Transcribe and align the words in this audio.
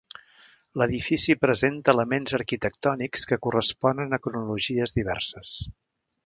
L'edifici 0.81 1.35
presenta 1.43 1.93
elements 1.93 2.35
arquitectònics 2.37 3.27
que 3.33 3.39
corresponen 3.47 4.19
a 4.19 4.21
cronologies 4.25 4.97
diverses. 4.99 5.55